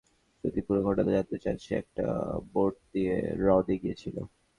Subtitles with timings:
[0.43, 2.05] যদি পুরো ঘটনা জানতে চান- সে একটা
[2.53, 4.15] বোট নিয়ে হ্রদে গিয়েছিল।